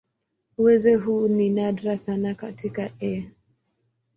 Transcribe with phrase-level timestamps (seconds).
[0.57, 3.29] Uwezo huu ni nadra sana katika "E.